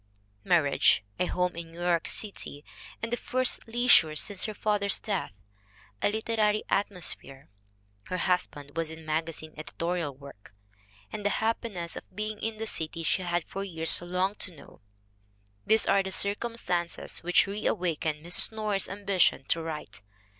[0.43, 2.65] Marriage, a home in New York City,
[3.03, 5.31] and the first leisure since her father's death;
[6.01, 7.49] a literary atmosphere
[8.05, 10.55] (her husband was in magazine editorial work),
[11.13, 14.81] and the happiness of being in the city she had for years longed to know
[15.67, 18.51] these are the circumstances which reawakened Mrs.
[18.51, 20.01] Norris's ambition to write.